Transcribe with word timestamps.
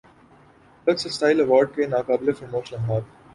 looks 0.87 1.05
style 1.05 1.39
award 1.39 1.75
کے 1.75 1.87
ناقابل 1.87 2.31
فراموش 2.33 2.73
لمحات 2.73 3.03